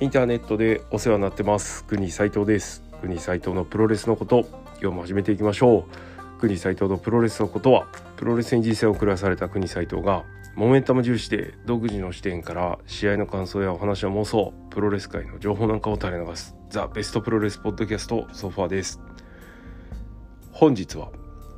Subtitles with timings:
[0.00, 1.84] インターネットでお世話になってます。
[1.84, 2.82] 国斉藤です。
[3.00, 4.40] 国斉藤のプロレスのこと
[4.82, 5.86] 今日も始めていきましょ
[6.36, 6.40] う。
[6.40, 7.86] 国斉藤のプロレスのことは
[8.16, 10.24] プロレスに人生を狂わされた国斉藤が
[10.56, 19.00] モメンタム重視で独自の視点から試合の感想やお話や妄想プロレス界の情報なんかを垂れ流すザ・ベストプロレスポッドキャストソファーです。
[20.50, 21.10] 本日は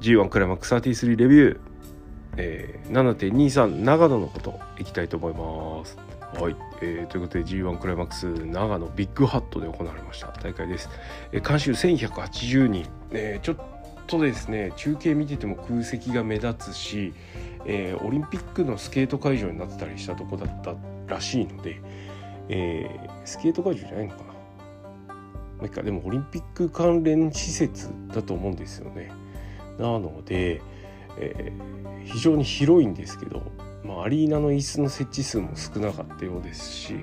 [0.02, 1.58] G1 クライマックス33レビュー、
[2.36, 6.05] えー、7.23長野のこといきたいと思います。
[6.34, 10.28] はい、えー、ということで G1 クライマックス長野ビッグハットで行われました。
[10.42, 10.90] 大会です、
[11.32, 13.56] えー、監修1180人、えー、ちょっ
[14.06, 17.14] とですね中継見てても空席が目立つし、
[17.64, 20.74] えー、オリンピックのスケート会場になってたりしたとこだった
[21.06, 21.80] らしいので、
[22.48, 24.24] えー、スケート会場じゃないのかな。
[24.26, 24.34] ま
[25.62, 25.82] あ、いか。
[25.82, 29.10] でもオリンピック関連施設だと思うんですよね。
[29.78, 30.60] なので、
[31.18, 33.42] えー、非常に広いんですけど
[33.86, 36.96] まあ、アリーナの椅子の設置数も少なかったようですし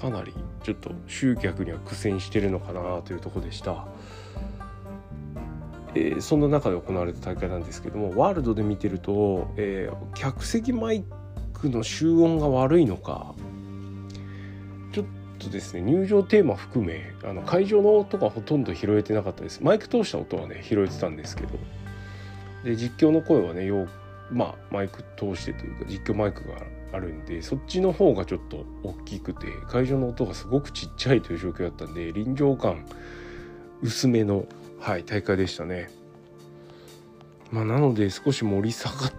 [0.00, 3.86] かなりちょっと集客には苦戦してるのかなというとこでした、
[5.94, 11.04] えー、そんな中で行われた大会なんですけどもワールドで見てると、えー、客席マイ
[11.54, 13.34] クの集音が悪いのか
[14.92, 15.06] ちょっ
[15.38, 19.60] とですね入場テーマ含めあの会場の音がほとんど拾えてなかったです。
[19.62, 21.58] マイク通した音はね拾えてたんですけど。
[22.64, 26.56] で実況の声はねよくまあマイク通してというか実況マイクが
[26.92, 32.86] あるんでそっちの方がちょっと大きくて会場の音がすごくちっちゃいという状況だったんで臨場感
[33.82, 34.46] 薄めの、
[34.80, 35.90] はい、大会でしたね。
[37.50, 39.12] まあ、なので少し盛り下がっ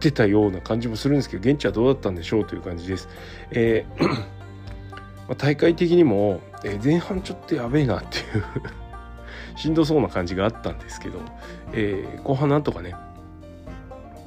[0.00, 3.08] てたような感じもするんですけど現地はどうだったんでしょうという感じです。
[3.52, 4.08] えー
[5.28, 8.44] ま、大会的にも、えー、前半ちょっとやべえなっていう
[9.56, 11.20] しんどそうな感じがあったんですけど、
[11.72, 12.94] えー、後半なんとかね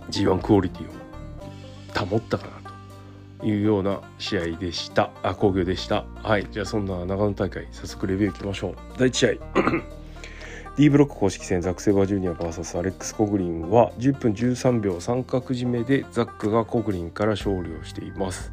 [0.09, 2.71] G1 クオリティを保ったかな
[3.39, 5.11] というような試合でした。
[5.23, 6.05] あ工業でした。
[6.23, 6.47] はい。
[6.51, 8.75] じゃあそんな長野大会早速レビューいきましょう。
[8.97, 9.91] 第1試合。
[10.77, 18.51] D ブロック公式戦ザック・セバージュニア VS アレックス・コグリンは10分13秒三角締めでザックがコグリンから勝利をしています。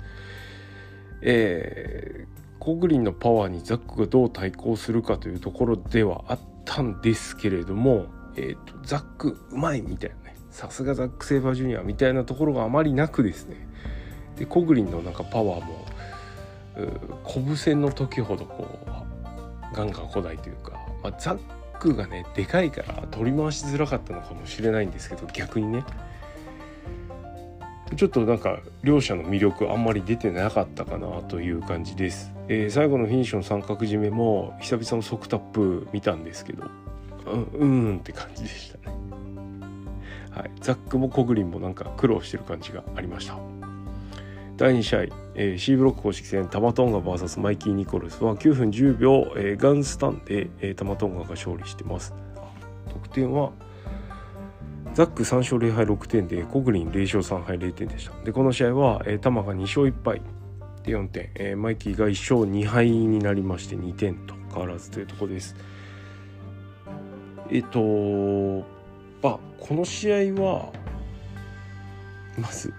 [1.21, 8.07] えー、コグリンのパワーにザックがどう対抗するかというところではあったんですけれども、
[8.37, 10.28] えーと、とザックうまいみたいなね。
[10.59, 13.55] さすがザック・セイバージュニアみたいなところがあまりなくですね。
[14.37, 15.87] でコグリンのなんかパワーも
[17.23, 20.73] コブ戦の時ほどこうガンガン来ないというか、
[21.05, 21.39] まあ、ザッ
[21.79, 25.85] クがねでかいから取り回しづらかったのかもしれないんですけど逆にね。
[27.95, 36.67] ちょっとなんか両者の魅力あんまり出てなかったかなという感じです、えー、最後のフィニッシュの三角締めも久々の即タップ見たんですけど
[37.27, 37.65] うんう
[37.95, 38.99] んって感じでしたね。
[40.39, 43.37] はい、ザックもコグリンもなんか苦労してる感じがありました。
[44.57, 45.01] 第2試合、
[45.35, 52.15] えー、C ブロック公式戦タマトンガ VS マイキー・ニコルスは9分10秒、えー、ガンスタンで、えー、タマトンガが勝利してます。
[52.89, 53.51] 得点は
[54.95, 58.13] ザック3勝0敗6点でコグリン0勝3敗0点でした。
[58.25, 60.23] でこの試合は、えー、タマが2勝1敗。
[60.85, 65.57] で4点、えー、マイキーが1勝2敗になりまして2点と変わらずというところです。
[67.51, 68.78] えっ、ー、と
[69.23, 70.73] あこの試合は
[72.39, 72.73] まず、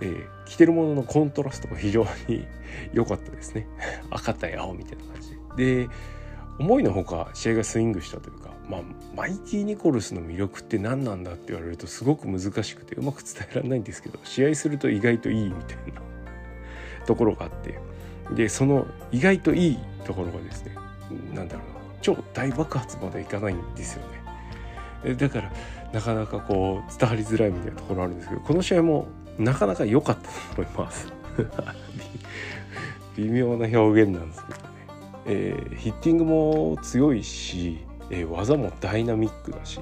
[0.00, 2.46] えー、着てるもののコントラストが非常に
[2.92, 3.66] 良かったですね。
[4.10, 5.30] 赤対青みたいな感じ。
[5.56, 5.88] でで
[6.58, 8.80] 思いのほか試合がスイングしたというか、まあ、
[9.16, 16.02] マイティ・ニコルスの魅力って何なんだって言われるとすごく難しくてうまく伝えられないんですけど試合すると意外といいみたいな
[17.06, 17.78] ところがあって。
[18.34, 20.74] でその意外といいところがですね
[21.34, 24.21] なんだろうな超大爆発までいかないんですよね。
[25.16, 25.52] だから
[25.92, 29.08] なかなかこう伝わりづらいみたいなところあるんですけどこの試合も
[29.38, 31.12] なかなか良かったと思います。
[33.16, 34.64] 微妙な表現なんですけどね、
[35.26, 39.80] えー、ヒッティングも強いし、えー、技もダイナミックだし。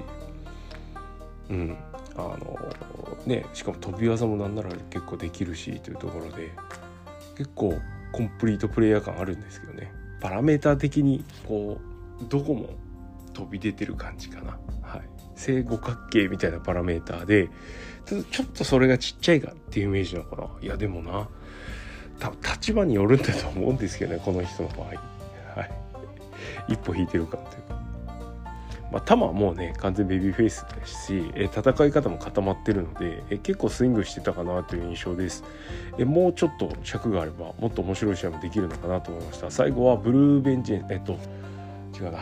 [1.49, 1.77] うん。
[2.15, 2.57] あの
[3.25, 6.51] ねしかも飛び技もなんなら結構できるしというところで
[7.37, 7.73] 結構
[8.11, 9.93] コンプリートプレイヤー感あるんですけどね。
[10.19, 11.79] パラメーター的にこ
[12.21, 12.69] うどこも
[13.33, 14.59] 飛び出てる感じかな。
[15.35, 17.49] 正五角形みたいなパラメーターで
[18.05, 20.47] ちょっとそれがちっちゃいかっていうイメージなのかな。
[20.61, 21.27] いやでもな
[22.55, 24.87] 立場によるんだと思うんですけどねこの人の場合。
[24.87, 24.93] は
[25.65, 25.71] い。
[26.67, 27.81] 一歩引いてるかっていうか。
[28.91, 35.45] まあ、球はもうね完全ベビーフェイスですしえ戦い方も固まってるのでえ結構スイングしてたかなという印象です。
[35.97, 39.49] えもうちょっと尺があればもっと面白い試合もできるのかなと思いました。
[39.49, 41.17] 最後はブルーベンジンえっと
[41.97, 42.19] 違うな。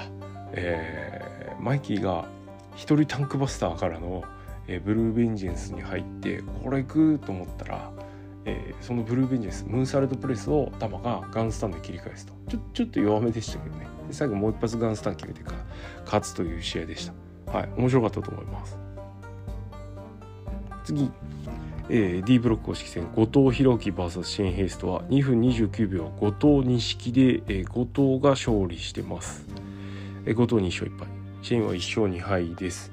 [0.52, 2.26] えー、マイキーが
[2.76, 4.24] 一人タンクバスターからの、
[4.68, 7.92] えブルーベンジェンスに入ってこれ行くと思ったら、
[8.46, 12.34] えー、そのブルーベンジェンスムーンサルトプレスをタマがガンスタンで切り返すと。
[12.48, 13.88] ちょちょっと弱めでしたけどね。
[14.12, 15.54] 最後もう一発ガンスタン決めてか
[16.06, 17.12] 勝つという試合でし
[17.46, 17.58] た。
[17.58, 18.78] はい面白かったと思います。
[20.84, 21.12] 次
[21.92, 29.48] えー、D ブロック公式戦後藤弘樹 VS シェーン・ヘイストは2分29秒後藤錦で、えー、後藤が勝利してます、
[30.26, 31.19] えー、後藤2勝1敗。
[31.42, 32.92] シェーンは1勝2敗です、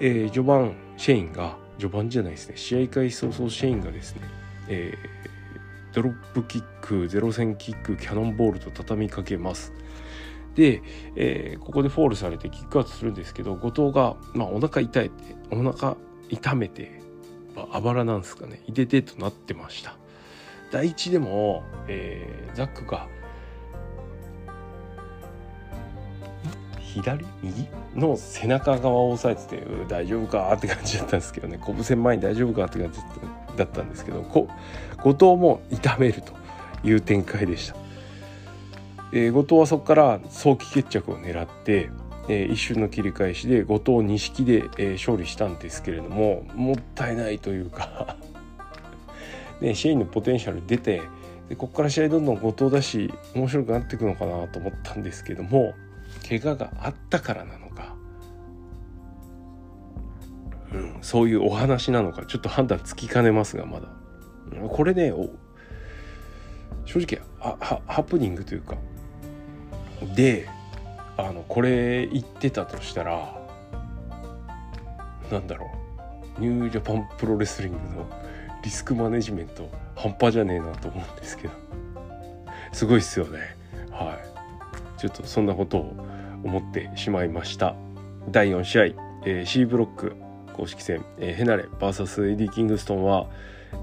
[0.00, 2.56] えー、序盤シェーンが序盤じゃないですね。
[2.56, 4.22] 試合開始早々シェーンがですね、
[4.68, 9.72] えー、ドロップキックゼロ戦キックキャノンボールと畳みかけます。
[10.54, 10.82] で、
[11.16, 15.96] えー、ここでフォールされてキックアウトするんですけど後藤が、まあ、お腹痛いってお腹
[16.28, 17.00] 痛めて
[17.72, 18.62] あばらなんですかね。
[18.66, 19.96] いててとなってました。
[20.70, 23.08] 第一でも、えー、ザックが
[27.02, 27.24] 左？
[27.42, 27.66] 右？
[27.94, 30.52] の背中側を押さえてて大丈夫か？
[30.54, 31.58] って感じだったんですけどね。
[31.64, 32.66] 拳戦前に大丈夫か？
[32.66, 33.00] って感じ
[33.56, 34.48] だったんですけどこ
[34.98, 36.32] 後藤も痛めると
[36.82, 37.76] いう展開でした、
[39.12, 41.90] えー、後藤はそこから早期決着を狙って
[42.26, 48.16] えー、一瞬の切り返しで後藤錦で、えー、勝利したんですけれどももったいないというか。
[49.60, 51.02] ね、シェインのポテンシャル出て
[51.48, 55.74] でここから試合どんどん後藤だし面白くなっていくのかなと思ったんですけども
[56.28, 57.94] 怪我があったからなのか、
[60.72, 62.24] うん、そういうお話なのか。
[62.26, 63.88] ちょっと判断つきかねますがまだ。
[64.68, 65.12] これね
[66.84, 67.20] 正直
[67.86, 68.76] ハプニングというか。
[70.14, 70.48] で
[71.16, 73.34] あのこれ言ってたとしたら
[75.30, 75.70] なんだろ
[76.38, 76.40] う。
[76.40, 78.06] ニュージャパンプロレスリングの
[78.62, 81.54] リスクマネジメント半端じゃねえなと思うんですけど。
[82.72, 83.38] すごいっすよね。
[83.92, 84.33] はい。
[84.98, 85.94] ちょっとそんなことを
[86.44, 87.74] 思ってしまいました。
[88.30, 88.84] 第4試合、
[89.26, 90.12] えー、C ブロック
[90.54, 93.26] 公式戦、えー、ヘナレ VS エディ・キングストンは、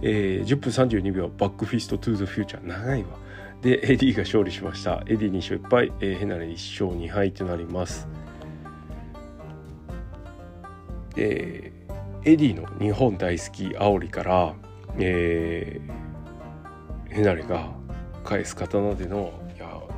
[0.01, 3.09] えー、10分32秒 Backfist to the Future 長いわ。
[3.61, 5.03] でエディが勝利しました。
[5.05, 8.07] エディ2勝1敗、えー、ヘナレ1勝2敗となります。
[11.17, 14.55] えー、エディの日本大好き煽りから、
[14.97, 17.69] えー、ヘナレが
[18.23, 19.33] 返す刀での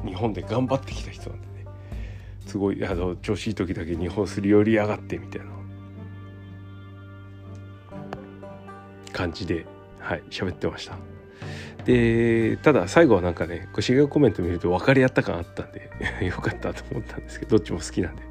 [0.06, 1.54] 日本で頑張ってきた人なんでね。
[2.46, 5.48] すごいあの調子いい時だけ日本すり寄りやがってみたいな。
[9.14, 9.66] 感じで
[10.00, 10.98] はい喋ってました。
[11.86, 15.90] でただ最後はなんかねこうコメント見ると分かり合った感あったんで
[16.26, 18.24] よかったと思ったんですけどどっちも好きなんで。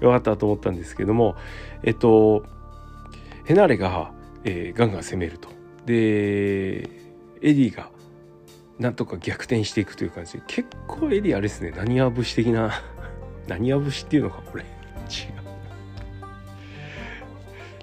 [0.00, 1.34] よかったと思ったんですけども
[1.82, 2.44] えっと
[3.44, 4.12] ヘナレが、
[4.44, 5.48] えー、ガンガン攻めると。
[5.86, 6.88] でエ
[7.40, 7.90] ディが
[8.78, 10.34] なんとか逆転していくという感じ。
[10.34, 11.72] で結構エディあれですね。
[11.76, 12.72] 浪花節的な。
[13.48, 14.64] 浪花節っていうのかこれ。
[14.64, 14.66] 違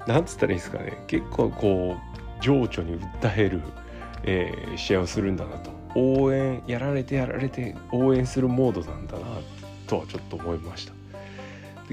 [0.06, 0.10] う。
[0.10, 0.94] なんつったらいいですかね。
[1.08, 3.62] 結構こう情緒に訴える
[4.26, 5.72] えー、試合をするんだなと。
[5.96, 9.26] 応援やられてやられて応援するモードなんだな
[9.88, 10.94] とはちょっと思いました。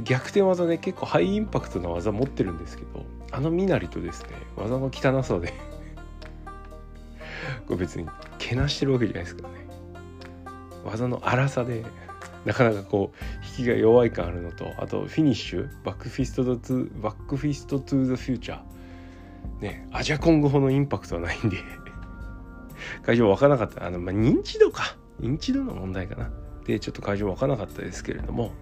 [0.00, 5.52] 逆転技ね結構ハイインパクトな技持ってるんですけどあの身なりとですね技の汚さで。
[7.68, 8.08] これ別に
[8.54, 9.66] けなしてるわけじゃないですからね
[10.84, 11.84] 技の荒さで
[12.44, 21.58] なかなかこう引きが弱い感あるのとあとフィニッシュ Backfist to Backfist to the Future ねアジアコングほどのインパクトはないんで
[23.02, 23.86] 会場分からなかった。
[23.86, 24.96] あの、まあ、認知度か。
[25.20, 26.30] 認知度の問題かな。
[26.64, 28.52] で、ちょっと会場分からなかったですけれども、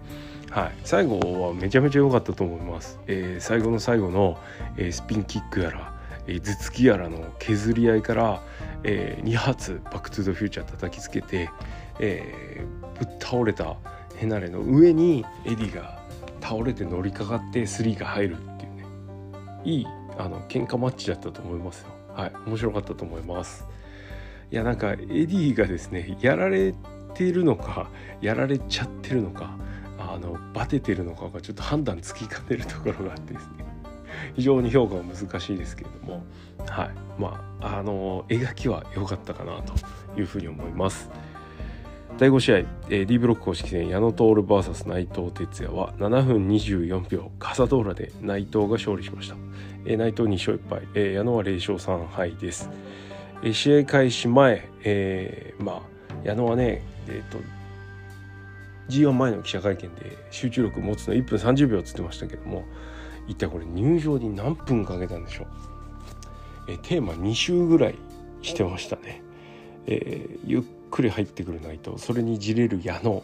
[0.49, 0.71] はい。
[0.83, 2.99] 最後はめちゃめちゃ良かったと思います。
[3.07, 4.37] えー、最後の最後の、
[4.77, 5.90] えー、スピンキックやら、
[6.27, 8.41] えー、頭突きやらの削り合いから、
[8.83, 11.49] えー、2発バックトゥザフューチャー叩きつけて、
[11.99, 13.77] えー、ぶっ倒れた
[14.15, 16.01] ヘナレの上にエディが
[16.41, 18.85] 倒れて乗りかかってスリーが入るっていうね。
[19.63, 19.87] いい
[20.17, 21.89] あの喧嘩マッチだったと思いますよ。
[22.13, 23.65] はい面白かったと思います。
[24.51, 26.73] いやなんかエディがですねやられ
[27.13, 27.89] てるのか
[28.21, 29.55] やられちゃってるのか
[29.97, 33.70] あのバテてるのかがちょっと判断つきかねるところがあってですね。
[34.35, 36.23] 非常に評価は難しいですけれども
[36.67, 36.91] はい。
[37.19, 39.73] まああの描きは良かったかなと
[40.19, 41.09] いうふうに思います。
[42.17, 49.35] 第5試合、えー、D ブロック公式戦矢野徹 VS 内藤哲也は7分24秒カサドーラで内藤が勝利しました、
[49.85, 52.69] えー、内藤2勝1敗、えー、矢野は0勝3敗です、
[53.53, 55.81] 試合開始前、えー、まあ
[56.23, 57.39] 矢野はねえっ、ー、と
[58.89, 62.65] G1 前の記者会見で集中力持つの1分30秒っつってましたけども
[63.31, 65.47] 一体これ入場に何分かけたんでしょう、
[66.67, 67.95] え、テーマ2週ぐらい
[68.41, 69.23] してましたね、
[69.87, 70.61] えー、ゆっ
[70.91, 73.23] くり入ってくる内藤それにじれる矢野、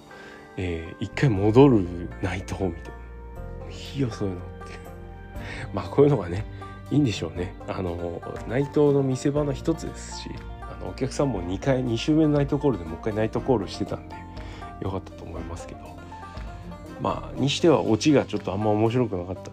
[0.56, 2.72] えー、一回戻る内藤みたいな
[3.70, 4.72] いいよそういうのって。
[4.72, 4.76] い
[5.68, 6.46] うまあこういうのがね
[6.90, 7.54] いいんでしょうね。
[7.68, 10.30] あの内藤の見せ場の一つですし
[10.62, 14.16] あのお客さんも2回2周目のナイトコールでもう一回ナイトコールしてたんで
[14.80, 15.82] よかったと思いますけど。
[17.02, 19.52] まあにしてはオチがちょっとあんま面白くなかった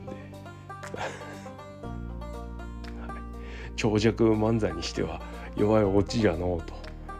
[3.90, 5.20] 長尺漫才にしては
[5.56, 6.62] 弱いオチじゃのう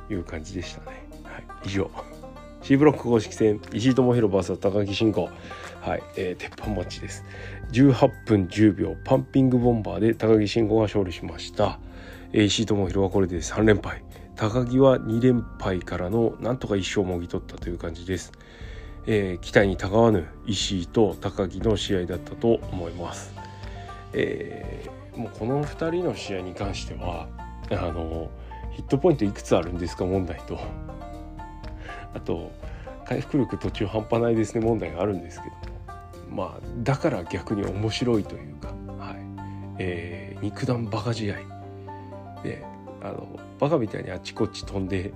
[0.09, 1.07] という感じでしたね。
[1.25, 1.91] はい、以上。
[2.63, 5.29] C ブロック公式戦石井智弘 VS 高木慎吾
[5.83, 7.25] はい、えー、鉄板マッチです。
[7.73, 11.79] 18分10秒パンピングボンバーで高木慎吾が勝利しました、
[12.33, 14.03] えー、石井智弘はこれで3連敗。
[14.37, 18.33] 高木は2連敗からのなんとか1勝もぎ取ったという感じです、
[19.07, 23.33] えー、期待にたがわぬ石井と高木の試合だったと思います、
[24.13, 27.29] えー、もうこの2人の試合に関しては
[27.71, 28.31] あの
[28.73, 30.59] ヒットポイントいくつあるんですか問題と。
[32.15, 32.51] あと
[33.05, 35.55] 回復力途中半端ないですね問題があるんですけど。
[36.31, 38.69] まあだから逆に面白いというか、
[38.99, 39.17] はい。
[39.79, 41.37] えー、肉弾バカ試合。
[42.43, 42.65] で
[43.03, 43.29] あの
[43.59, 45.13] バカみたいにあっちこっち飛んで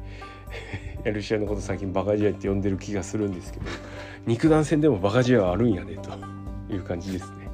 [1.05, 3.67] やる試合のこと最近バカ試合って呼んでる気がするんですけど
[4.27, 6.11] 肉弾戦でもバカ試合はあるんやねと
[6.73, 7.48] いう感じですね。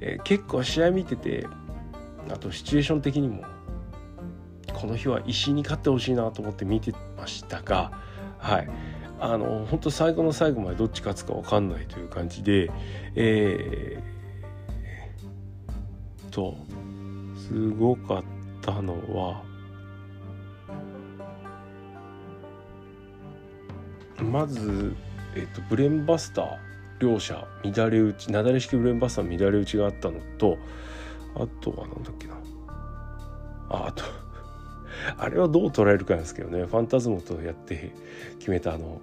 [0.00, 1.46] えー、結構試合見てて
[2.30, 3.44] あとシチュエーション的にも
[4.72, 7.92] この日は石に勝ってほしいなと思って見てましたが
[8.38, 8.70] はい。
[9.22, 12.70] あの本当最後の最後までどっち勝つか分かんないという感じで
[13.14, 16.56] えー、と
[17.36, 18.24] すごかっ
[18.62, 19.42] たのは
[24.22, 24.94] まず、
[25.34, 26.69] えっと、ブレンバスター
[27.00, 30.58] 両者乱れ打ちなだれ式ブレンバスター乱れ打ちがあったのと
[31.34, 32.34] あとは何だっけな。
[33.70, 34.04] ああと
[35.16, 36.64] あれはどう捉えるかなんですけどね。
[36.64, 37.92] ファンタズモとやって
[38.38, 39.00] 決めたあの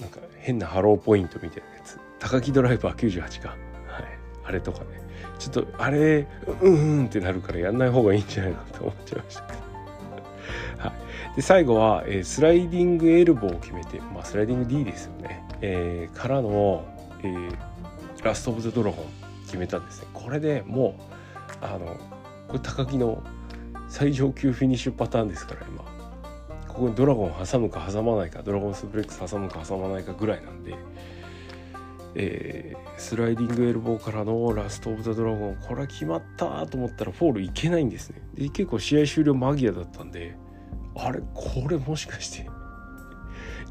[0.00, 1.98] なんか変なハローポイントみたいなやつ。
[2.18, 3.58] 高木ドライバー98か、はい、
[4.44, 4.86] あれとかね。
[5.38, 6.26] ちょっとあれ
[6.60, 9.58] うんうんってなるからやんない方がいいんじゃないかと思っちゃいましたけど。
[10.78, 10.92] は
[11.32, 16.84] い、で最後は、えー、スライディングエルボーを決めて、まあ、スライディング D ですよね、えー、からの、
[17.22, 17.56] えー、
[18.24, 19.06] ラスト・オブ・ザ・ドラゴン
[19.44, 20.08] 決めたんですね。
[20.12, 20.96] これでも
[21.62, 21.96] うあの
[22.48, 23.22] これ高木の
[23.88, 25.84] 最上級フィニッシュパターンですから今。
[26.68, 30.76] ここにドラゴン挟むか挟まないかドラゴンスープレックス挟むか挟まないかぐらいなんで、
[32.14, 38.22] えー、スライディングエルボーからのラスト・オブ・ザ・ドラゴンこれは決まったと思ったらフォールいけないんですね。
[38.34, 40.36] で結構試合終了間際だったんで
[40.94, 41.20] あれ？
[41.34, 42.48] これもしかして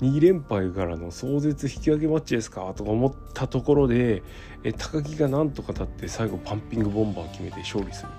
[0.01, 2.73] 2連敗からの壮絶引き分けマッチですか？
[2.75, 4.23] とか思ったところで
[4.63, 8.09] え高木がなんとか立って最後パンピングボンバー決めて勝利する。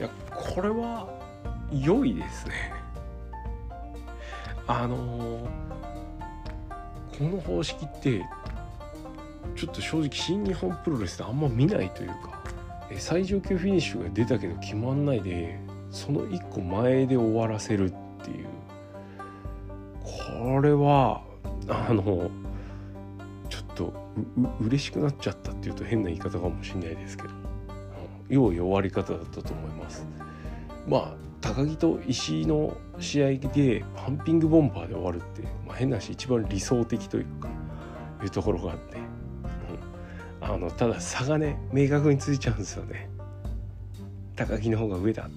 [0.00, 1.08] いやこれは
[1.72, 2.72] 良いですね。
[4.66, 8.24] あのー、この方式って
[9.54, 12.42] ちょっと正直新日本プロレスであんま見ないというか
[12.98, 15.60] 最上級フィニッシュが出たけど決まんないで
[15.92, 17.94] その1個前で終わらせるっ
[18.24, 18.55] ていう。
[20.38, 21.22] これは
[21.68, 22.30] あの
[23.48, 23.92] ちょっと
[24.60, 27.30] う嬉しくなっちゃったっていうと変な言い方かもしれないですけど
[28.28, 30.06] 良い終わり方だったと思います。
[30.88, 37.48] まあ高木と石井の試合でパンピングボンバーで終わるって、まあ、変なし一番理想的というか
[38.22, 43.08] いうところがあって、うん、あのただ差がね明確についちゃうんですよね。
[44.34, 45.30] 高木の方が上だ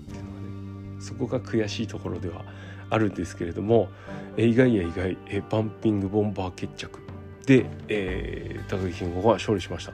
[1.00, 2.44] そこが悔しいところでは
[2.90, 3.90] あるんですけれども
[4.38, 7.00] 意外や意外えパンピングボンバー決着
[7.46, 9.94] で、えー、高木健吾が勝利しました。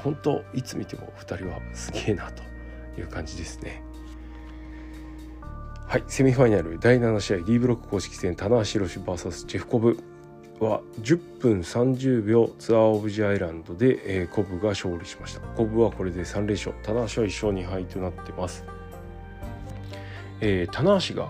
[0.00, 2.42] 本当いつ見ても2人はすげえなと
[3.00, 3.82] いう感じですね。
[5.86, 9.96] はい、セミファイナル第7試合 D ブロック公式戦棚橋宏 VS ジェフコブ。
[10.60, 15.40] は10分30秒ツアーオブジアイランドで、えー、コブが勝利しました。
[15.40, 16.74] コブはこれで3連勝。
[16.82, 18.64] 棚橋は1勝2敗となってます、
[20.40, 21.28] えー、棚橋が、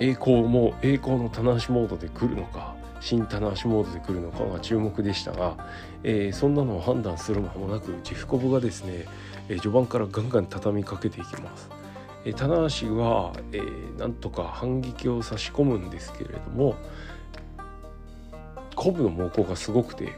[0.00, 5.56] うん、栄光も栄光の棚橋モードで来るのか新棚橋モードで来るのかが注目でしたが、
[6.02, 9.06] えー、そんなのを判断する間もなくジェフコブがですね、
[9.48, 11.68] えー、序盤からガンガン畳みかけていきます。
[12.26, 16.74] え棚橋は、えー、なんとか反撃を差し込むんですけれども
[18.74, 20.12] コブの猛攻がすごくて、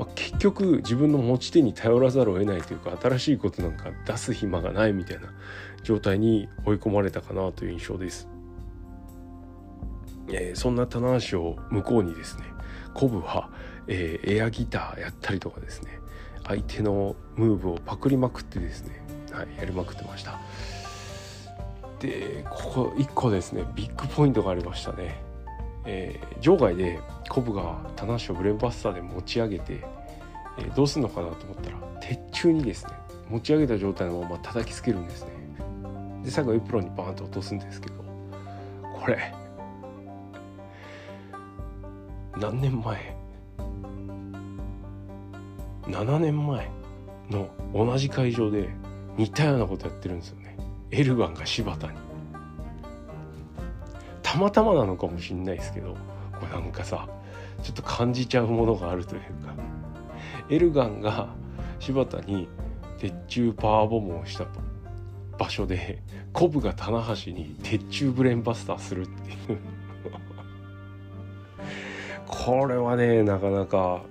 [0.00, 5.30] まあ、結局自分の持ち手に頼らざるを得ないというか新しいことなんか出す暇がないみたいな
[5.82, 8.26] 状態に追い込まれたかなという印象です。
[10.28, 12.44] えー、そんな棚橋を向こうにですね
[12.94, 13.50] コブは、
[13.88, 15.98] えー、エアギターやったりとかですね
[16.44, 19.02] 相手のムーブをパクりまくってですね、
[19.32, 20.40] はい、やりまくってました。
[21.98, 25.22] でここ1個ですねビッグポイントがありましたね、
[25.92, 29.84] えー、場外でコブが棚橋をブレーンバスターで持ち上げて、
[30.58, 32.92] えー、どうするのかなと思ったら鉄柱にですね
[33.28, 35.30] 持ち上げた状態のまま叩きつけるんですね。
[36.22, 37.94] で最後エプロンにバーンと落とすんですけど
[39.00, 39.34] これ
[42.36, 43.16] 何年前
[45.88, 46.70] ？7年前
[47.30, 48.68] の同じ会場で
[49.16, 50.56] 似たようなことやってるんですよね。
[50.92, 52.09] エルガンが柴田に。
[54.30, 55.96] たまたまなのかもしんないですけど
[56.32, 57.08] これなんかさ
[57.62, 59.54] ちょっと感じちゃうものがあるというか。
[60.48, 61.28] エルガンが
[61.78, 62.48] 柴田に
[62.98, 64.60] 鉄柱パワーボムをしたと
[65.38, 69.58] 場所でコブが棚橋に鉄柱ブレンバスターするっていう。
[72.26, 74.02] これはねなかなか、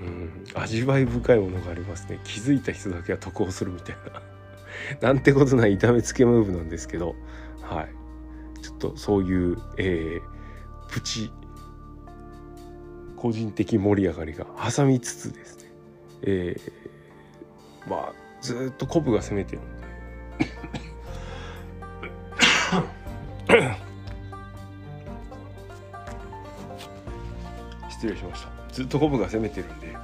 [0.00, 2.20] うん、味わい深いものがありますね。
[2.24, 3.96] 気づいた人だけは得をするみたい
[5.00, 5.08] な。
[5.08, 7.14] なんてことない痛めつけムーブなんですけど
[7.62, 7.88] はい。
[8.62, 11.30] ちょっとそういう、えー、プチ
[13.16, 15.70] 個人的盛り上がりが挟みつつですね。
[16.22, 19.78] えー、まあずっとコブが攻めてるんで。
[27.90, 28.48] 失礼しました。
[28.72, 29.96] ずっとコブが攻めてるんで。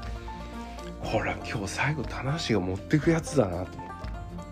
[1.00, 3.90] ほら今日最後棚橋が持ってくやつだなと思っ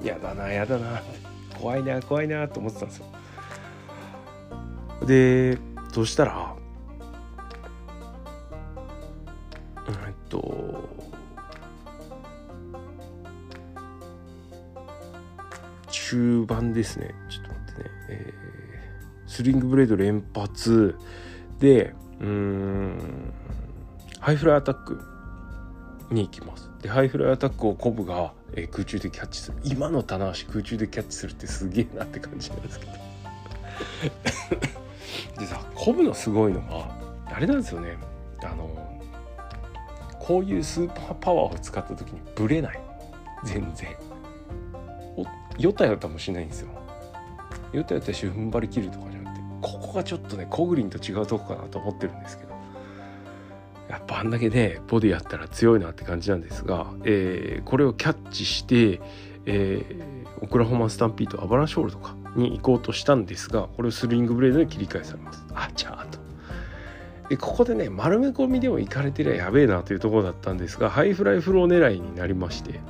[0.00, 1.02] てやだなやだな
[1.58, 3.06] 怖いな怖いなと思ってたんですよ。
[5.06, 5.58] で
[5.92, 6.54] そしたら
[9.88, 10.88] えっと
[15.90, 17.14] 中盤ですね。
[17.28, 20.94] ちょっと待ってね、えー、スリングブレード連発。
[21.58, 23.32] でうん
[24.20, 25.00] ハイフライアタック
[26.10, 26.70] に行きます。
[26.80, 29.58] でハイフライアタックをコブが、えー、空中でキャッチする。
[29.64, 32.92] 今の棚橋空中でキャッチするってすげえなって感じなんですけど。
[35.42, 36.96] でさコブのすごいのが
[37.26, 37.96] あれなんですよね。
[38.44, 38.70] あの
[40.20, 42.80] こういうスーパーパワーを使った時にブレない。
[43.44, 43.88] 全然。
[45.58, 46.68] よたよたもしないんですよ。
[47.72, 52.52] よたよたして踏ん張り切るとかじゃなくてここがちょっとねコグリンと違うとこかなと思ってるんですけど。
[53.88, 59.02] やっぱあんだけでボディやったら強いなって感じなんですが、えー、これをキャッチして、
[59.46, 65.44] えー、オクラホマスタンピードアバランチホールドとかに行こうとしたんですがこれをスリングブレードに切り返されます。
[65.54, 66.18] あちゃーと。
[67.28, 72.80] でここでね丸め込みでも行かれてりゃやべえなというところだったんですがハイフライフロー狙いになりまして。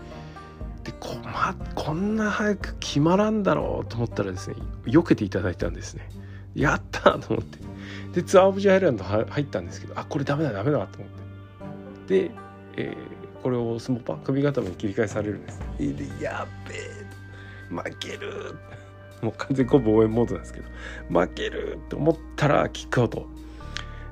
[0.84, 6.08] でこ,、ま、こんな早く決まらんだろうと思ったらですね避けていただいたんですね。
[6.54, 7.58] やったと思って。
[8.14, 11.10] でツアーオブジャイランド入ったんですけどあこれダメだダメだと思っ
[12.08, 12.28] て。
[12.28, 12.30] で、
[12.76, 12.96] えー、
[13.42, 15.60] これをスモパ首固めに切り替えされるんです。
[16.20, 16.78] やべえ
[17.68, 18.54] 負ける。
[19.20, 20.66] もう完全にコブ応援モードなんですけど。
[21.08, 23.26] 負けると思ったらキックアウト。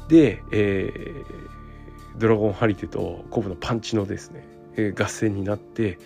[0.08, 4.44] で、えー、ドラゴンハリテとコブのパンチのですね、
[4.76, 5.98] えー、合戦になって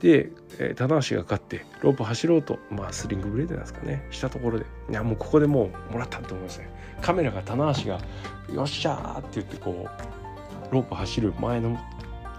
[0.00, 4.06] で、えー、棚橋が勝ってロープ走ろうとまあスリングブレードなんですかね。
[4.10, 4.64] したところで。
[4.88, 6.70] いやもうここでもうもらったと思いますね。
[7.02, 8.00] カメラが棚橋が
[8.54, 11.78] 「よっしゃー!」って言ってこうロープ走る前の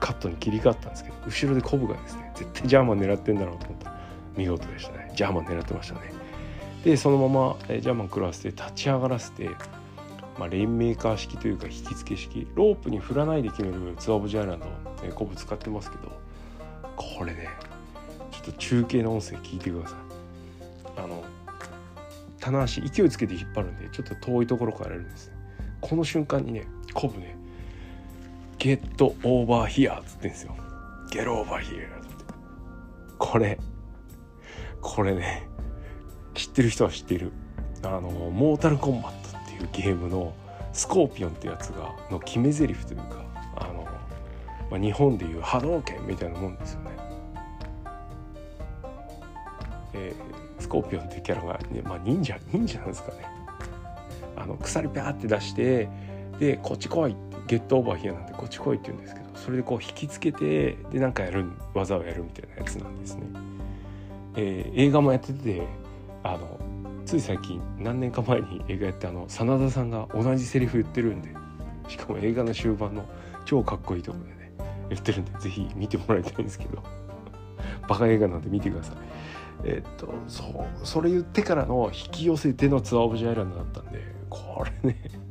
[0.02, 3.94] カットに切り替わったんですけど後ろでコブがですね絶対ジャーマン狙ってんだろうと思った
[4.36, 5.14] 見事でしたね。
[5.16, 6.02] ジャーマン狙ってましたね。
[6.84, 9.50] でそのまま、え、ジャーマン食らわせて立ち上がらせて
[10.40, 14.66] まあ、レインメーカー式というか引き付け式ロープに振らないで決めるツアーオブジャイランド、
[15.04, 16.12] えー、コブ使ってますけど
[16.96, 17.48] これね
[18.32, 20.00] ちょっと中継の音声聞いてください。
[20.98, 21.24] あの
[22.40, 25.32] 棚足勢いつけて引っ張るんでちょっと遠いところからやるんです
[25.80, 27.38] この瞬間にねコブね
[28.64, 30.56] 「ゲットオーバーヒア」っつってんですよ
[31.10, 32.26] 「ゲロオーバーヒア」って。
[33.18, 33.58] これ
[34.82, 35.48] これね
[36.36, 37.32] 知ってる人は知っている。
[37.84, 40.36] あのモータルコンバットっていうゲームの
[40.74, 43.88] スコーピオンってやつがの決め台詞というかあの、
[44.70, 46.92] まあ、日本でいう波動拳みたいなもんですよね。
[49.94, 53.26] えー、スコーピオンっていうキャラが、ねまあ、忍者忍者なんですかね。
[54.36, 55.90] あの鎖ピャーって出して
[56.38, 63.24] でこっち来いってゲットオーバーヒアなんでこっち来いって言うんですけどそれでこう引きつけてでなんかやる技をやるみたいなやつなんですね。
[64.38, 65.62] えー、映画もやってて
[66.24, 66.58] あの
[67.06, 71.36] つい最近何年か前に映画やってあの真田さんが同じセリフ言ってるんで
[71.90, 73.04] しかも映画の終盤の
[73.44, 74.54] 超かっこいいところでね
[74.88, 76.82] 言ってるんで是非見てもらいたいんですけど
[77.90, 78.96] バカ映画なんで見てください。
[79.66, 85.31] えっとそうそれ言ってからの引き寄せてのツアーオブジアイランドだったんでこれね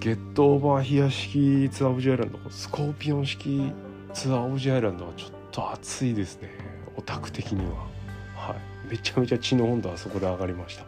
[0.00, 3.70] get over here 式ツアーオブジアイランドスコーピオン式
[4.14, 6.48] ツアーオブジアイランドはちょっと熱いですね。
[6.96, 7.86] オタク的には。
[8.34, 8.54] は
[8.86, 8.92] い。
[8.92, 10.84] めちゃめちゃ血の温度はそこで上がりました。
[10.84, 10.86] い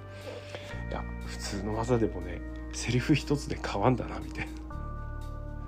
[0.92, 2.40] や普通の技でもね
[2.72, 4.74] セリフ一つで変わんだなみたいな。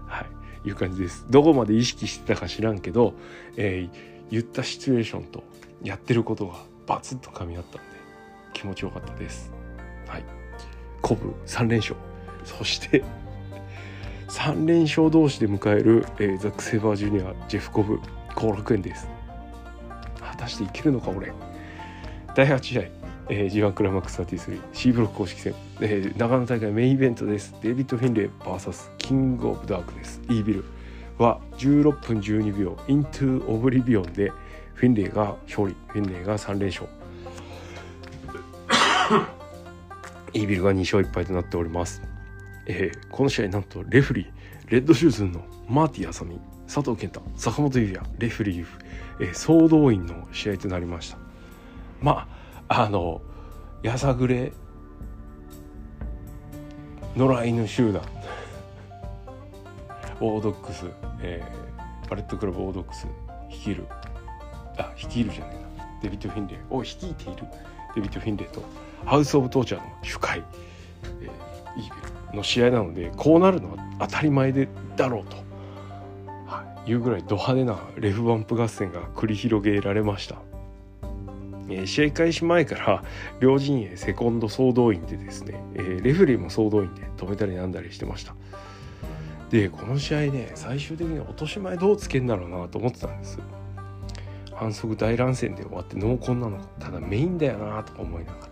[0.07, 0.27] は
[0.65, 0.69] い。
[0.69, 1.27] いう感じです。
[1.29, 3.13] どこまで意識してたか知らんけど、
[3.59, 5.45] えー、言ったシチュエーションと
[5.83, 6.55] やってることが
[6.87, 7.81] バツッと噛み合ったんで
[8.55, 9.53] 気持ちよかったです。
[10.09, 10.25] はい。
[11.03, 11.95] コブ3連勝。
[12.47, 13.05] そして
[14.29, 18.01] 3連勝同士で迎える、えー、ザック・セイバージュニアジェフ・コブ
[18.35, 19.09] 後楽園です。
[20.21, 21.33] 果たしていけるのか俺。
[22.35, 22.83] 第8試合、
[23.29, 27.55] えー、G1 クライマックス 33C ブロック公式戦、えー、長野大会メインイベントです。
[27.63, 30.65] デビッド・フィンレイ VS キング・オブ・ダークネス、イービル
[31.19, 34.33] は16分12秒イントゥ・オブリビオンで
[34.75, 35.77] フィンレイが勝利。
[35.89, 36.89] フィンレイが3連勝。
[40.33, 42.03] イービルが2勝1敗となっております、
[42.67, 48.67] えー、この試合なんとレフリーレッドシューズ海野マーティ・アサミ佐藤健太坂本優也レフリー、
[49.21, 51.19] えー、総動員の試合となりました。
[52.01, 52.29] ま
[52.69, 53.21] ああの
[53.83, 54.53] やさぐれ
[57.17, 58.03] 野良犬集団
[60.21, 60.87] ウォードッグス、
[61.21, 63.07] えー、バレットクラブウォードッグス
[63.51, 63.87] 率いる
[64.79, 65.87] あ率いるじゃねえな。
[66.03, 67.45] デビッド・フィンレイを率いている
[67.95, 68.63] デビッド・フィンレイと
[69.05, 70.43] ハウス・オブ・トーチャーの首魁、
[71.21, 71.31] えー、
[71.77, 71.91] イービ
[72.33, 75.37] ルの試合なのでこうなるのは当たり前でだろうと、
[76.47, 80.37] はい、いうぐらいド派手なレフバンプ合戦が繰り広げられました。
[81.69, 83.03] え、試合開始前から
[83.41, 88.35] 両陣営セコンド総動員でですね、え、レフェリーも総動員で止めたりなんだりしてました。
[89.51, 93.39] でこの試合ね最終的に落とし前どうつけんだろうなと思ってたんです。
[94.53, 98.49] 反則大乱戦で終わって濃厚なのかただメインだよなとか思いながら。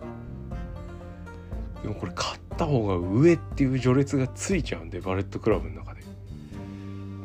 [1.81, 6.03] でもこれ勝った方が上っていう序列がついちゃうんでバレットクラブの中で。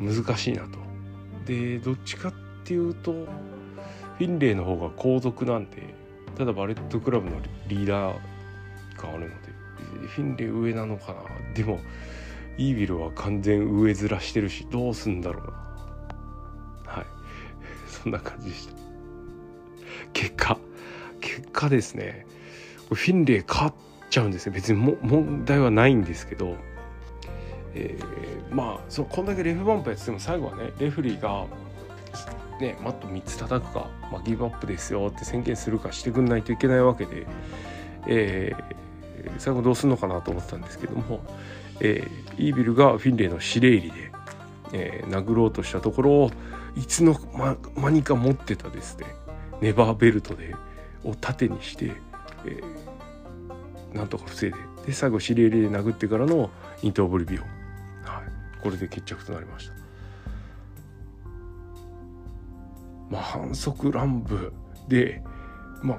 [0.01, 0.79] 難しいなと。
[1.47, 2.33] でどっちかっ
[2.65, 5.83] ていうとフィンレイの方が後続なんで
[6.37, 7.37] ただバレットクラブの
[7.69, 8.17] リーダー
[8.97, 9.49] があるので
[10.09, 11.23] フィンレイ上なのかな。
[11.55, 11.81] でも
[12.59, 15.47] イービルは完全上面してるしどうすんだろう
[16.87, 16.93] な。
[16.93, 17.07] はい。
[17.89, 18.75] そんな感じでした。
[20.13, 20.59] 結果
[21.21, 22.27] 結果ですね。
[22.93, 23.73] フィンレイ勝っ
[24.11, 26.57] ちゃうんですね別にも問題はないんですけど
[27.75, 31.47] えー、まあそこんだけレフバンプやってても最後はねレフリーが
[32.61, 37.27] ね、マット3つ叩くか、まあ、ギブアップですよって宣言するかしてくんないといけないわけで、
[38.07, 41.21] えー、最後どうするのかなと思ってたんですけども、
[41.81, 44.13] えー、イービルがフィンレイの司令入りで、
[44.73, 46.31] えー、殴ろうとしたところを
[46.77, 47.15] いつの
[47.77, 49.07] 間にか持ってたですね
[49.61, 50.55] ネバーベルトで
[51.05, 51.93] を縦にして、
[52.45, 52.65] えー、
[53.93, 56.51] なんとか防いでで最後司令入りで殴ってからの
[56.83, 57.53] イントーブリビオ、はい、
[58.63, 59.75] これで決着となりました。
[63.11, 64.53] まあ、反則乱舞
[64.87, 65.23] で
[65.83, 65.99] まあ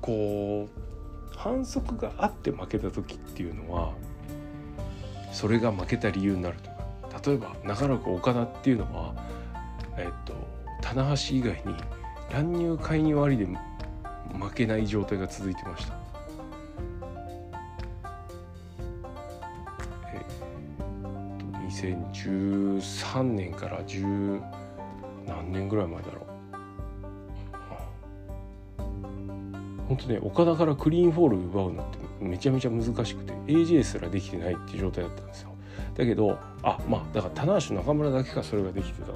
[0.00, 3.92] こう反則があって負けた時っていうのは
[5.32, 6.80] それが負けた理由になるとか。
[7.24, 9.14] 例えば長らく岡田っていうのは、
[9.96, 10.32] えっと、
[10.80, 11.74] 棚橋以外に
[12.32, 13.46] 乱入介入ありで
[14.38, 15.94] 負けない状態が続いてました。
[20.12, 20.24] えっ
[21.52, 24.42] と2013年から10
[25.26, 26.30] 何年ぐらい前だろう。
[29.88, 35.50] 本当ね岡田からクリーンフォール奪うのってめちゃめちゃ難しくて AJ すらできてないっていう状態だったんですよ。
[35.96, 39.14] だけどあまあだから棚橋中村だけかそれができてたっ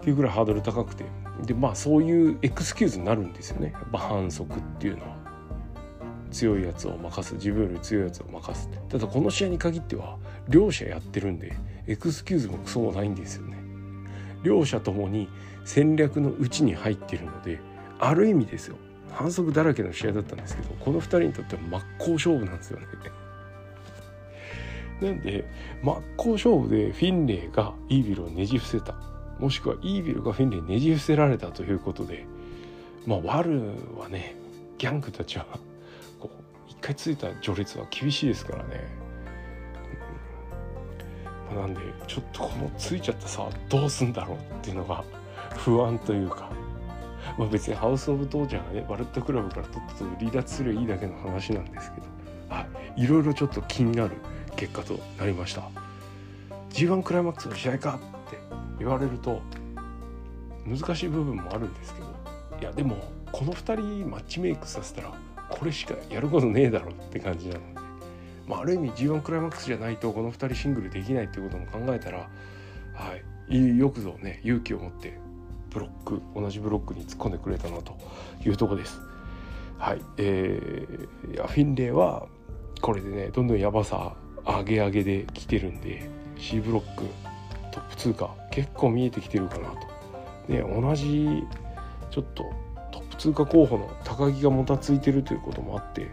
[0.00, 1.04] ていうぐらいハードル高くて。
[1.44, 3.72] でまあそういうエクスキューズになるんですよね。
[3.72, 5.22] やっぱ反則っていうのは。
[6.32, 7.34] 強いやつを負かす。
[7.34, 10.16] 自分より強いやつを負かすただこの試合に限っては
[10.48, 11.52] 両者やってるんで
[11.86, 13.58] エクスキューズもクソもないんですよね。
[14.42, 15.28] 両者ともに
[15.64, 17.60] 戦略のうちに入ってるので
[18.00, 18.76] ある意味ですよ。
[19.10, 22.86] 反則だらけの試合だったんですけどこの2人にとっては真っ向勝負なんですよね。
[25.02, 25.44] なんで
[25.82, 29.11] 真っ向勝負でフィンレイがイービルをねじ伏せた。
[29.38, 32.26] もしくはイービルがフィンレイにねじ伏せられたということで
[33.06, 33.60] まあワル
[33.98, 34.36] はね
[34.78, 35.46] ギャングたちは
[36.20, 39.02] こう一回ついた序列は厳しいですからね。
[41.54, 45.04] まあ、なんでちょっとこのついちゃったさどうすんだろうっていうのが
[45.56, 46.50] 不安というか。
[47.38, 52.06] まあ別にハウス・オブ・トーチャーがねバレットクラブからとっとと離脱すればいいだけの話なんですけど、
[52.48, 52.66] は
[52.96, 54.16] い、いろいろちょっと気になる
[54.56, 55.62] 結果となりました。
[56.70, 57.98] G1 クライマックスの試合か。
[58.82, 59.40] 言われると
[60.66, 62.06] 難しい部分もあるんですけど
[62.60, 62.96] いやでも
[63.30, 65.12] この2人マッチメイクさせたら
[65.48, 67.80] これしかやることねえだろって感じなので、
[68.48, 72.28] まあ、ある意味 G1 クライマックスじゃないとこの2人シングルできないっていうことも考えたら、は
[73.48, 75.18] い、よくぞね勇気を持って
[75.70, 77.96] ブロック同じブロックに突っ込んでくれたなと
[78.44, 79.00] いうとこです。
[79.78, 82.26] はい、えー、フィンレイは
[82.80, 84.14] これでねどんどんやばさ
[84.44, 87.04] 上げ上げで来てるんで C ブロック
[87.72, 90.52] トップ通過結構見えてきてるかなと。
[90.52, 91.44] ね同じ
[92.10, 92.44] ちょっと
[92.92, 96.08] トップ通過候補の高木がもたついてるということもあって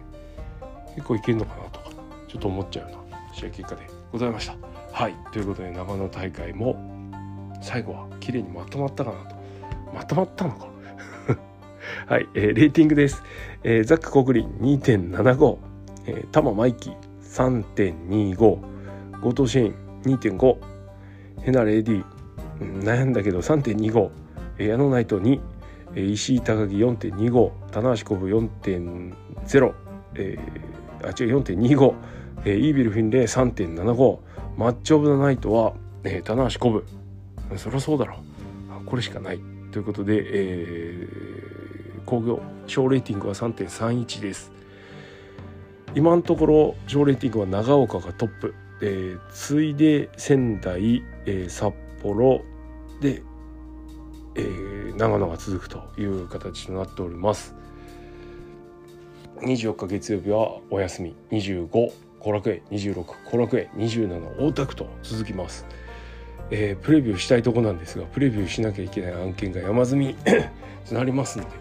[0.96, 1.90] 結構いけるのかなとか
[2.28, 4.56] ちょっと思っちゃうような試合結果でございました。
[4.92, 5.16] はい。
[5.32, 6.76] ということで長野大会も
[7.62, 9.36] 最後は綺麗にまとまったかなと。
[9.94, 10.68] まとまったのか？
[12.08, 13.24] はい、えー、レーティングです、
[13.64, 15.58] えー、ザック・コグリン2.75、
[16.06, 19.76] えー、タマ・マイキー3.25ゴトシェイン
[20.18, 20.58] 2.5
[21.42, 22.04] ヘナ・レディ、
[22.60, 24.10] 悩んだけど3.25、
[24.58, 25.40] 矢野ナイト2、
[25.96, 29.74] 石井高木4.25棚橋コブ4.0、
[30.16, 31.94] えー、あ違う4.25、
[32.46, 34.20] えー、イービル・フィンレイ3.75
[34.58, 36.86] マッチ・オブ・ザ・ナイトは、えー、棚橋コブ
[37.58, 38.18] そりゃそうだろ。
[38.18, 39.40] うこれしかない。
[39.72, 44.52] ということで、えー、工業小レーティングは3.31です。
[45.96, 52.42] 今のところ小レーティングは長岡がトップ、えー、次いで仙台、えー、札幌
[53.02, 53.24] で、
[54.36, 57.56] えー、長野が続くという形となっております。
[59.42, 61.16] 24日月曜日はお休み。
[61.32, 61.68] 25
[62.20, 62.62] 後楽園。
[62.72, 63.70] 26後楽園。
[63.76, 65.66] 27大田区と続きます。
[66.52, 70.16] えー、プレビューしたいとこなんですがプレビューしなきゃいけない案件が山積み
[70.88, 71.52] と なりますので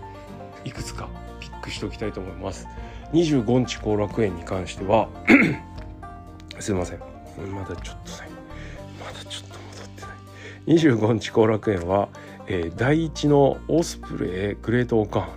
[0.64, 1.08] いくつか
[1.40, 2.66] ピックしておきたいと思います。
[3.12, 5.08] 25日後楽園に関しては
[6.58, 6.98] すいません。
[7.52, 8.27] まだちょっとね
[10.68, 12.10] 25日後楽園は、
[12.46, 15.28] えー、第一のオスプレイグレートオカン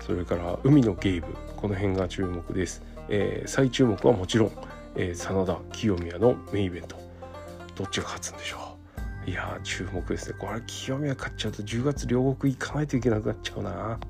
[0.00, 4.52] それから海のゲイブこの辺が注目です、えー、最注目はもちろん、
[4.96, 6.96] えー、真田清宮のメインイベント。
[7.76, 8.78] どっちが勝つんでしょ
[9.26, 9.30] う？
[9.30, 10.36] いや注目ですね。
[10.40, 14.00] これ清宮勝っちゃうと10月両国行かないといけなくなっちゃうな、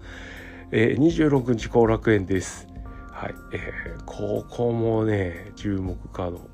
[0.71, 2.69] えー、26日後楽園です。
[3.11, 6.49] はい、えー、ここもね注目カード、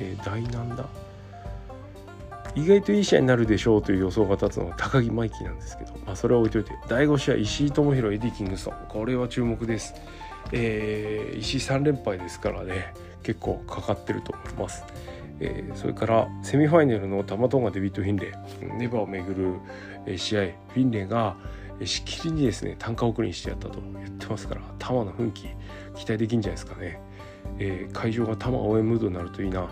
[0.00, 0.86] えー、大なんだ？
[2.54, 9.94] 意外といい試合になるでしょうという予想が立つのは高木マイキーなんですけど、まあ、それは置いといて第5試合石井智弘エディ・キングストンこれは注目です、
[10.52, 12.94] えー、石井3連敗ですからね。
[13.22, 14.84] 結構かかってると思います。
[15.40, 18.78] えー、それからセミファイナルのタマトンガデビッド・フィンレイ。
[18.78, 19.60] ネバーをめぐ
[20.06, 21.36] る試合フィンレイが
[21.84, 25.48] しきりにですね単価送りにしてやったと言ってますから玉の奮起
[25.94, 27.00] 期待できるんじゃないですかね、
[27.58, 29.68] えー、会場が玉応援ムードになるといいな。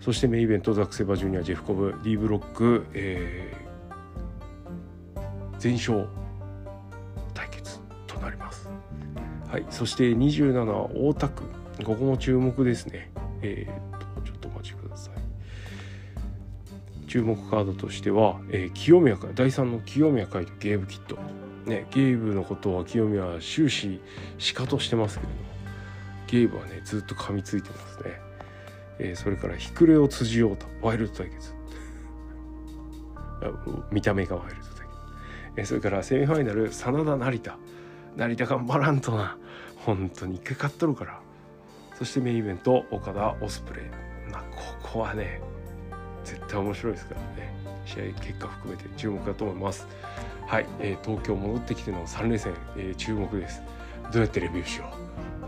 [0.00, 5.20] そしてメインイベントザック・セバジュニアジェフコブ D ブロック、えー、
[5.58, 6.06] 全勝
[7.34, 8.68] 対決となります
[9.50, 13.10] はいそして27大田区ここも注目ですね。
[13.40, 15.14] えー、っと、ちょっとお待ちください。
[17.06, 21.18] 注目カードとしては、えー、清宮会、第3の清宮会とゲーブキット。
[21.66, 24.00] ね、ゲーブのことは清宮は終始
[24.38, 25.30] しかとしてますけど、
[26.26, 28.27] ゲーブはね、ずっと噛みついてますね。
[28.98, 31.54] えー、それから、ひくれを辻ようと、ワイルド対決。
[33.92, 34.82] 見た目がワイルド対決。
[35.56, 37.58] えー、それから、セミファイナル、真田成田。
[38.16, 39.36] 成田頑張らんとな。
[39.76, 41.20] 本当に一回勝っとるから。
[41.98, 43.84] そしてメインイベント岡田オスプレイ、
[44.30, 44.42] まあ、
[44.82, 45.40] ここはね
[46.22, 47.52] 絶対面白いですからね
[47.84, 49.88] 試合結果含めて注目だと思います
[50.46, 53.62] はい、えー、東京戻ってきての3連戦、えー、注目です
[54.12, 54.84] どうやってレビューしよ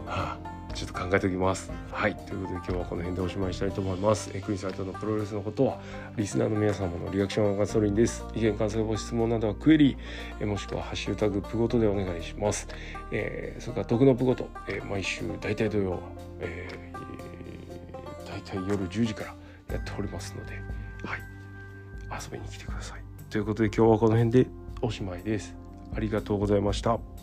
[0.07, 0.50] う、は あ
[0.81, 1.71] ちょっと考えておきます。
[1.93, 2.17] はい。
[2.17, 4.31] ということで今日はこの辺でおしまいしたいと思います。
[4.33, 5.79] えクリス・アイトのプロレスのことは、
[6.17, 8.25] リスナーの皆様のリアクションがガソリンです。
[8.35, 9.99] 意見、感想、ご質問などはクエリ、
[10.41, 12.67] えもしくはハッシュタグプゴトでお願いします。
[13.13, 16.01] えー、それから徳のプゴト、え、毎週大体土曜、
[16.41, 19.25] えー、大体夜10時か
[19.69, 20.55] らやっておりますので、
[21.05, 21.21] はい。
[22.25, 23.03] 遊びに来てください。
[23.29, 24.47] ということで今日はこの辺で
[24.81, 25.55] おしまいです。
[25.95, 27.20] ありがとうございました。